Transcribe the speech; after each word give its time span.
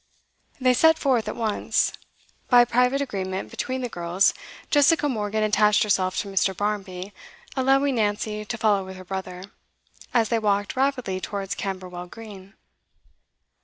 They 0.59 0.73
set 0.73 0.97
forth 0.97 1.27
at 1.27 1.35
once. 1.35 1.93
By 2.49 2.65
private 2.65 3.01
agreement 3.01 3.51
between 3.51 3.81
the 3.81 3.87
girls, 3.87 4.33
Jessica 4.71 5.07
Morgan 5.07 5.43
attached 5.43 5.83
herself 5.83 6.17
to 6.21 6.27
Mr. 6.27 6.57
Barmby, 6.57 7.13
allowing 7.55 7.93
Nancy 7.93 8.43
to 8.43 8.57
follow 8.57 8.83
with 8.83 8.97
her 8.97 9.05
brother, 9.05 9.43
as 10.11 10.29
they 10.29 10.39
walked 10.39 10.75
rapidly 10.75 11.21
towards 11.21 11.53
Camberwell 11.53 12.07
Green. 12.07 12.55